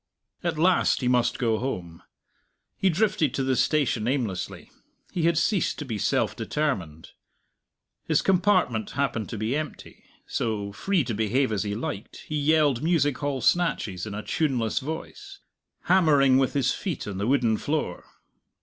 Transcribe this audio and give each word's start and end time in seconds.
At 0.43 0.57
last 0.57 1.01
he 1.01 1.07
must 1.07 1.37
go 1.37 1.59
home. 1.59 2.01
He 2.75 2.89
drifted 2.89 3.35
to 3.35 3.43
the 3.43 3.55
station 3.55 4.07
aimlessly; 4.07 4.71
he 5.11 5.25
had 5.27 5.37
ceased 5.37 5.77
to 5.77 5.85
be 5.85 5.99
self 5.99 6.35
determined. 6.35 7.09
His 8.07 8.23
compartment 8.23 8.93
happened 8.97 9.29
to 9.29 9.37
be 9.37 9.55
empty; 9.55 10.03
so, 10.25 10.71
free 10.71 11.03
to 11.03 11.13
behave 11.13 11.51
as 11.51 11.61
he 11.61 11.75
liked, 11.75 12.21
he 12.27 12.35
yelled 12.35 12.81
music 12.81 13.19
hall 13.19 13.41
snatches 13.41 14.07
in 14.07 14.15
a 14.15 14.23
tuneless 14.23 14.79
voice, 14.79 15.37
hammering 15.83 16.39
with 16.39 16.53
his 16.53 16.73
feet 16.73 17.05
on 17.05 17.19
the 17.19 17.27
wooden 17.27 17.55
floor. 17.57 18.03